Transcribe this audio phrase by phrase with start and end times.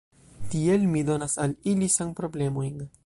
[0.53, 2.83] Tiel mi donas al ili sanproblemojn.